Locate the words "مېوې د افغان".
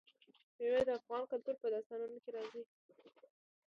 0.57-1.23